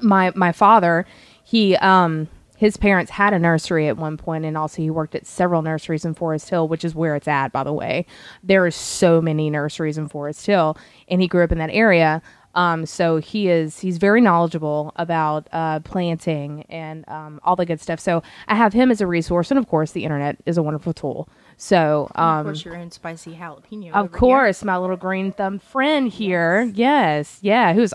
[0.00, 1.06] my my father
[1.44, 5.26] he um his parents had a nursery at one point and also he worked at
[5.26, 8.06] several nurseries in forest hill which is where it's at by the way.
[8.42, 10.78] There are so many nurseries in forest hill
[11.08, 12.22] and he grew up in that area
[12.56, 17.80] um, so he is he's very knowledgeable about uh, planting and um, all the good
[17.80, 20.62] stuff so i have him as a resource and of course the internet is a
[20.62, 23.88] wonderful tool so of um, course, your own spicy jalapeno.
[23.88, 24.08] of over here.
[24.08, 26.70] course, my little green thumb friend here.
[26.74, 27.94] Yes, yeah, who's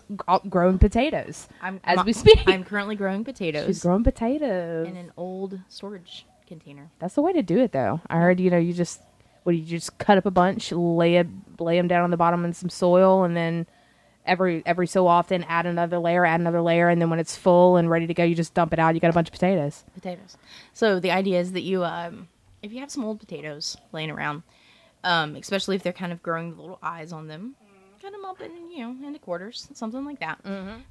[0.49, 2.39] growing potatoes I'm, as my- we speak.
[2.47, 4.87] I'm currently growing potatoes She's growing potatoes.
[4.87, 6.89] in an old storage container.
[6.97, 8.01] That's the way to do it, though.
[8.09, 8.99] I heard you know you just
[9.43, 11.27] what you just cut up a bunch, lay it,
[11.59, 13.67] lay them down on the bottom in some soil, and then
[14.25, 17.77] every every so often add another layer, add another layer, and then when it's full
[17.77, 18.93] and ready to go, you just dump it out.
[18.95, 19.83] You got a bunch of potatoes.
[19.93, 20.37] potatoes.
[20.73, 22.27] So the idea is that you, um,
[22.61, 24.43] if you have some old potatoes laying around,
[25.03, 27.55] um, especially if they're kind of growing the little eyes on them,
[28.01, 30.39] cut them up in you know into quarters, something like that.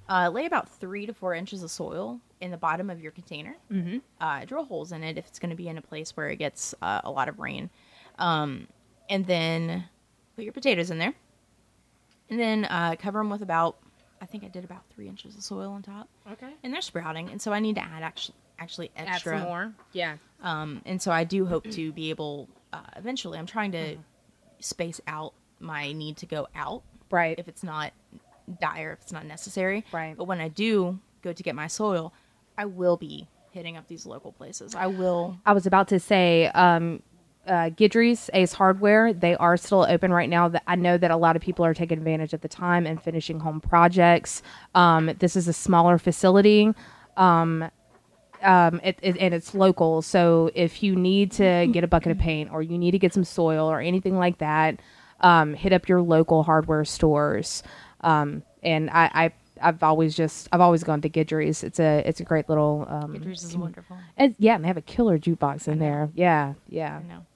[0.08, 3.56] Uh, lay about three to four inches of soil in the bottom of your container.
[3.70, 3.98] Mm-hmm.
[4.20, 6.36] Uh, drill holes in it if it's going to be in a place where it
[6.36, 7.70] gets uh, a lot of rain,
[8.18, 8.66] um,
[9.08, 9.84] and then
[10.36, 11.14] put your potatoes in there,
[12.30, 13.76] and then uh, cover them with about.
[14.22, 16.50] I think I did about three inches of soil on top, Okay.
[16.62, 19.72] and they're sprouting, and so I need to add actually actually extra add more.
[19.92, 20.16] Yeah.
[20.42, 23.38] um, and so I do hope to be able uh, eventually.
[23.38, 24.00] I'm trying to Mm-hmm.
[24.60, 27.38] space out my need to go out Right.
[27.38, 27.92] if it's not
[28.60, 29.84] dire, if it's not necessary.
[29.92, 30.14] Right.
[30.16, 32.12] But when I do go to get my soil,
[32.58, 34.74] I will be hitting up these local places.
[34.74, 35.38] I will.
[35.46, 37.02] I was about to say, um,
[37.46, 40.52] uh, Guidry's Ace Hardware, they are still open right now.
[40.66, 43.40] I know that a lot of people are taking advantage of the time and finishing
[43.40, 44.42] home projects.
[44.74, 46.72] Um, this is a smaller facility.
[47.16, 47.70] Um,
[48.42, 50.02] um, it, it, and it's local.
[50.02, 53.12] So if you need to get a bucket of paint or you need to get
[53.12, 54.80] some soil or anything like that,
[55.20, 57.62] um, hit up your local hardware stores.
[58.00, 61.62] Um, and I, I I've always just I've always gone to Guidry's.
[61.62, 63.98] It's a it's a great little um, is wonderful.
[64.16, 66.10] and, yeah, and they have a killer jukebox in there.
[66.14, 67.00] Yeah, yeah.
[67.04, 67.26] I know.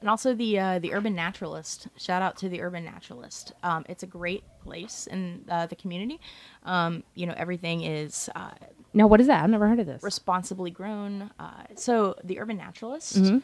[0.00, 1.88] And also the uh, the Urban Naturalist.
[1.98, 3.52] Shout out to the Urban Naturalist.
[3.62, 6.18] Um, it's a great place in uh, the community.
[6.64, 8.52] Um, you know, everything is uh,
[8.94, 9.44] Now, what is that?
[9.44, 10.02] I've never heard of this.
[10.02, 11.30] responsibly grown.
[11.38, 13.38] Uh, so the Urban Naturalist Mm-hmm.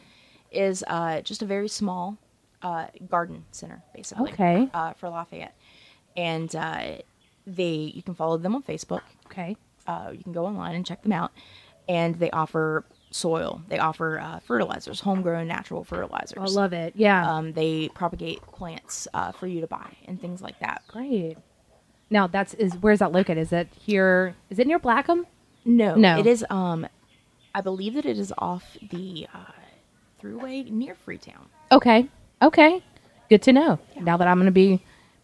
[0.51, 2.17] is uh, just a very small
[2.63, 4.31] uh, garden center, basically.
[4.31, 4.67] Okay.
[4.73, 5.55] Uh, for Lafayette,
[6.15, 6.97] and uh,
[7.45, 9.01] they you can follow them on Facebook.
[9.27, 9.55] Okay.
[9.85, 11.31] uh, you can go online and check them out
[11.87, 16.93] and they offer soil they offer uh, fertilizers homegrown natural fertilizers I love it.
[16.95, 17.29] Yeah.
[17.35, 21.37] um, they propagate plants uh, for you to buy and things like that Great.
[22.09, 23.37] Now that's is where's that located?
[23.39, 24.35] Is it here?
[24.49, 25.25] Is it near Blackham?
[25.65, 26.17] no No.
[26.19, 26.87] it is um
[27.53, 29.39] i believe that it is off the uh,
[30.21, 32.07] throughway near freetown Okay.
[32.41, 32.81] Okay.
[33.29, 33.77] Good to know.
[33.99, 34.81] Now that I'm going to be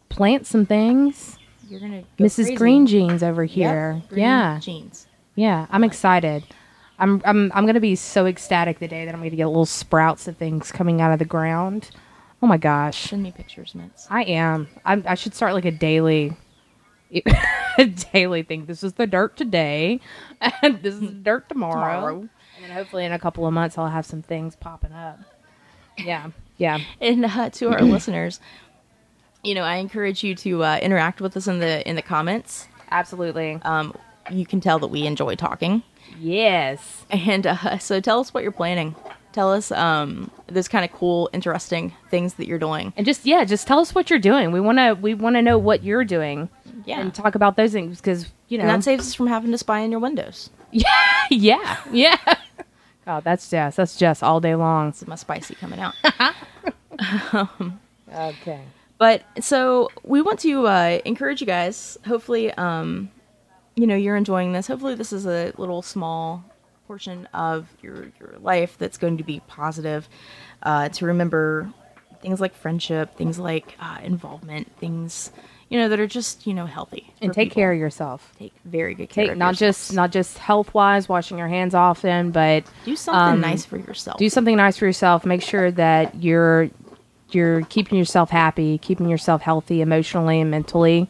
[0.09, 1.37] plant some things.
[1.69, 2.35] you're gonna go Mrs.
[2.35, 2.55] crazy.
[2.55, 4.01] Green Jeans over Yep, here.
[4.09, 4.59] green yeah.
[4.59, 5.67] jeans Yeah.
[5.69, 6.43] I'm excited.
[7.03, 9.47] I'm I'm I'm going to be so ecstatic the day that I'm going to get
[9.47, 11.91] little sprouts of things coming out of the ground.
[12.41, 13.09] Oh my gosh.
[13.09, 14.69] send me pictures Mitz I am.
[14.85, 16.33] I'm, I should start like a daily,
[17.77, 18.65] a daily thing.
[18.67, 19.99] This is the dirt today,
[20.61, 21.95] and this is the dirt tomorrow.
[21.95, 22.19] Tomorrow.
[22.55, 25.19] And then hopefully in a couple of months I'll have some things popping up.
[25.97, 26.79] Yeah, yeah.
[27.01, 28.39] and uh, to our listeners
[29.43, 32.67] you know i encourage you to uh, interact with us in the in the comments
[32.91, 33.59] Absolutely.
[33.63, 33.93] um,
[34.31, 35.83] you can tell that we enjoy talking
[36.19, 37.05] yes.
[37.09, 38.95] And uh, so tell us what you're planning.
[39.31, 42.93] Tell us um, those kind of cool, interesting things that you're doing.
[42.95, 44.51] And just yeah, just tell us what you're doing.
[44.51, 46.49] We want to we want to know what you're doing.
[46.85, 46.99] Yeah.
[46.99, 49.57] And talk about those things because you know And that saves us from having to
[49.57, 50.49] spy in your windows.
[51.31, 52.17] yeah yeah.
[53.07, 53.75] Oh, that's Jess.
[53.75, 54.91] That's Jess all day long.
[54.91, 55.95] This is my spicy coming out.
[58.15, 58.61] Okay.
[58.99, 61.97] but so we want to uh, encourage you guys.
[62.05, 63.09] Hopefully, um,
[63.75, 64.67] you know, you're enjoying this.
[64.67, 66.43] Hopefully, this is a little small
[66.87, 70.07] portion of your your life that's going to be positive.
[70.61, 71.71] Uh, to remember
[72.21, 75.31] things like friendship, things like uh, involvement, things
[75.69, 77.61] you know that are just you know healthy And take people.
[77.61, 78.31] care of yourself.
[78.37, 79.27] Take very good care.
[79.29, 83.41] Take not just not just health wise, washing your hands often, but do something um,
[83.41, 84.19] nice for yourself.
[84.19, 85.25] do something nice for yourself.
[85.25, 86.69] Make sure that you're
[87.31, 91.09] you're keeping yourself happy, keeping yourself healthy emotionally and mentally.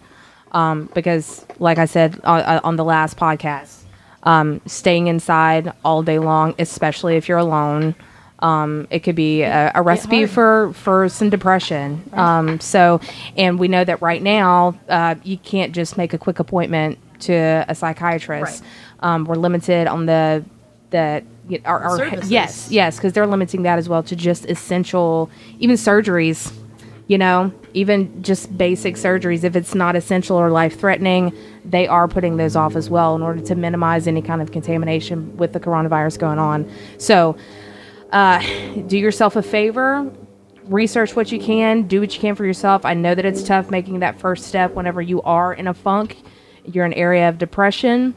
[0.54, 3.80] Um, because, like I said on, on the last podcast,
[4.24, 7.96] um, staying inside all day long, especially if you're alone,
[8.40, 12.08] um, it could be a, a recipe for for some depression.
[12.14, 13.02] Um, so,
[13.38, 17.66] and we know that right now, uh, you can't just make a quick appointment to
[17.68, 18.64] a psychiatrist.
[19.00, 20.44] Um, we're limited on the
[20.92, 21.24] the
[21.66, 22.32] our, our Services.
[22.32, 26.54] yes yes because they're limiting that as well to just essential even surgeries
[27.08, 31.36] you know even just basic surgeries if it's not essential or life threatening
[31.66, 35.36] they are putting those off as well in order to minimize any kind of contamination
[35.38, 36.70] with the coronavirus going on.
[36.98, 37.38] So
[38.12, 38.40] uh,
[38.88, 40.12] do yourself a favor
[40.66, 42.86] research what you can do what you can for yourself.
[42.86, 46.18] I know that it's tough making that first step whenever you are in a funk
[46.66, 48.16] you're in an area of depression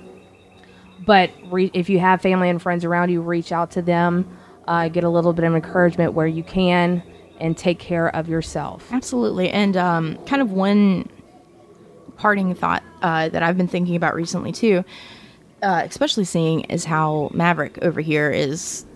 [1.04, 4.88] but re- if you have family and friends around you reach out to them uh,
[4.88, 7.02] get a little bit of encouragement where you can
[7.40, 9.50] and take care of yourself Absolutely.
[9.50, 11.08] And um, kind of one
[12.16, 14.84] parting thought uh, that I've been thinking about recently too,
[15.62, 18.86] uh, especially seeing is how Maverick over here is.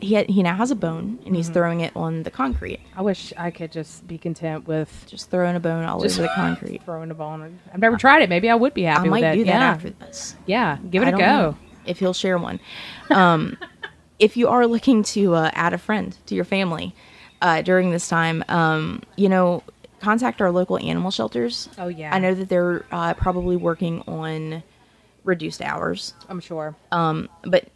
[0.00, 2.80] He he now has a bone and he's throwing it on the concrete.
[2.96, 6.30] i wish i could just be content with Just throwing a bone all over the
[6.34, 6.82] concrete.
[6.86, 9.32] throwing a bone i've never tried it maybe i would be I happy might with
[9.34, 10.36] it do that yeah after this.
[10.46, 12.60] yeah give it I a go know if he'll share one.
[13.10, 13.58] Um,
[14.18, 16.94] if you are looking to uh, add a friend to your family
[17.42, 19.62] uh, during this time, um, you know,
[20.00, 21.68] contact our local animal shelters.
[21.78, 22.14] Oh, yeah.
[22.14, 24.62] I know that they're uh, probably working on
[25.24, 26.76] reduced hours, i'm sure
[27.44, 27.68] but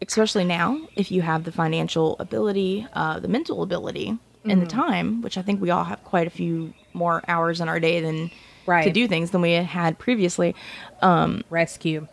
[0.00, 4.60] especially now, if you have the financial ability, uh, the mental ability, and Mm-hmm.
[4.60, 7.80] the time, which I think we all have quite a few more hours in our
[7.80, 8.30] day than
[8.66, 8.84] right.
[8.84, 10.54] to do things than we had previously
[11.50, 12.06] rescue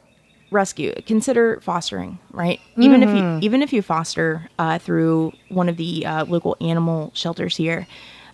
[0.51, 2.59] rescue consider fostering right?
[2.79, 3.39] Even if Mm-hmm.
[3.39, 7.87] you even if you foster uh, through one of the uh, local animal shelters here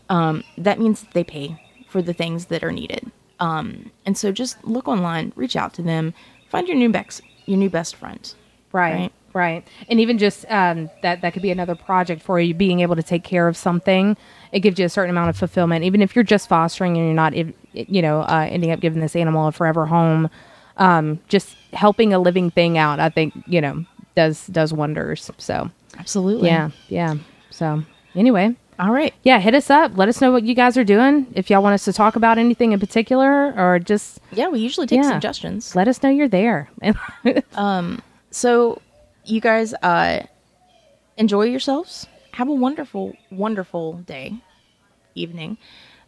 [0.10, 3.12] um, that means they pay for the things that are needed.
[3.40, 6.14] Um, and so just look online reach out to them
[6.48, 8.34] find your new best your new best friend
[8.72, 9.12] right Right.
[9.34, 12.96] right, and even just um, that that could be another project for you being able
[12.96, 14.18] to take care of something.
[14.52, 15.84] It gives you a certain amount of fulfillment.
[15.86, 19.16] Even if you're just fostering and you're not you know uh, ending up giving this
[19.16, 20.30] animal a forever home
[20.78, 23.86] um, just helping a living thing out i think you know
[24.18, 25.30] does does wonders.
[25.38, 26.48] So Absolutely.
[26.50, 27.16] yeah, yeah.
[27.52, 27.84] So
[28.16, 29.14] anyway, All right.
[29.24, 29.96] yeah, hit us up.
[29.96, 31.28] Let us know what you guys are doing.
[31.36, 34.88] If y'all want us to talk about anything in particular, or just Yeah, we usually
[34.88, 35.12] take Yeah.
[35.12, 35.76] suggestions.
[35.76, 36.70] let us know you're there.
[37.56, 38.02] Um
[38.32, 38.82] so,
[39.24, 40.24] you guys uh,
[41.16, 42.08] enjoy yourselves.
[42.34, 44.34] Have a wonderful, wonderful day,
[45.16, 45.58] evening.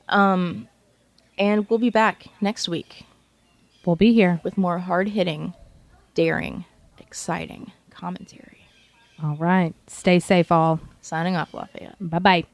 [0.09, 0.67] Um,
[1.37, 3.05] and we'll be back next week
[3.89, 4.39] we'll be here.
[4.43, 5.53] with more hard hitting,
[6.13, 6.63] daring,
[6.99, 8.67] exciting commentary.
[9.21, 9.73] All right.
[9.87, 10.79] Stay safe, all.
[11.01, 11.95] Signing off, Lafayette.
[11.99, 12.45] Bye bye.